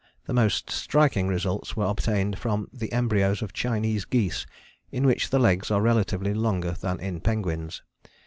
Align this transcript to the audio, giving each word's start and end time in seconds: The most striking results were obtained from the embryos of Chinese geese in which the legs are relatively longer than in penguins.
The 0.25 0.33
most 0.33 0.71
striking 0.71 1.27
results 1.27 1.75
were 1.75 1.85
obtained 1.85 2.39
from 2.39 2.67
the 2.73 2.91
embryos 2.91 3.43
of 3.43 3.53
Chinese 3.53 4.03
geese 4.03 4.47
in 4.89 5.05
which 5.05 5.29
the 5.29 5.37
legs 5.37 5.69
are 5.69 5.79
relatively 5.79 6.33
longer 6.33 6.71
than 6.71 6.99
in 6.99 7.19
penguins. 7.21 7.83